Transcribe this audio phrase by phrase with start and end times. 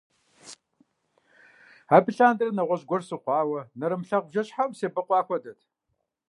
[1.95, 5.59] Абы лъандэрэ нэгъуэщӀ гуэр сыхъуауэ, нэрымылъагъу бжэщхьэӀум себэкъуа хуэдэт.